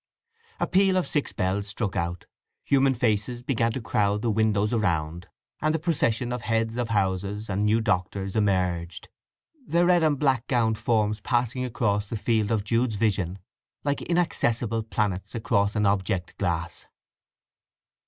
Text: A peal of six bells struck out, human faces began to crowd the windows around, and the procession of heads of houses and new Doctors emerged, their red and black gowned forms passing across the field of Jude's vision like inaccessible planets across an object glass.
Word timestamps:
A 0.59 0.65
peal 0.65 0.97
of 0.97 1.05
six 1.05 1.31
bells 1.31 1.67
struck 1.67 1.95
out, 1.95 2.25
human 2.63 2.95
faces 2.95 3.43
began 3.43 3.71
to 3.73 3.81
crowd 3.81 4.23
the 4.23 4.31
windows 4.31 4.73
around, 4.73 5.27
and 5.61 5.75
the 5.75 5.79
procession 5.79 6.33
of 6.33 6.41
heads 6.41 6.75
of 6.75 6.89
houses 6.89 7.51
and 7.51 7.63
new 7.63 7.81
Doctors 7.81 8.35
emerged, 8.35 9.09
their 9.67 9.85
red 9.85 10.01
and 10.01 10.17
black 10.17 10.47
gowned 10.47 10.79
forms 10.79 11.21
passing 11.21 11.63
across 11.63 12.07
the 12.09 12.17
field 12.17 12.49
of 12.49 12.63
Jude's 12.63 12.95
vision 12.95 13.37
like 13.83 14.01
inaccessible 14.01 14.81
planets 14.81 15.35
across 15.35 15.75
an 15.75 15.85
object 15.85 16.35
glass. 16.39 16.87